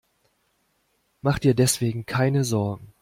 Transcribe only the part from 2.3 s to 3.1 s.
Sorgen.